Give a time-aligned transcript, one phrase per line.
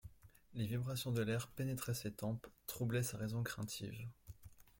[0.55, 4.07] Les vibrations de l'air pénétraient ses tempes, troublaient sa raison craintive.